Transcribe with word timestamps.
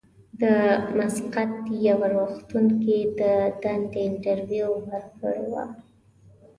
د 0.41 0.43
مسقط 0.97 1.53
یوه 1.87 2.07
روغتون 2.15 2.65
کې 2.81 2.95
یې 3.03 3.09
د 3.19 3.21
دندې 3.63 3.99
انټرویو 4.07 4.69
ورکړې 4.87 5.43
وه. 5.51 5.65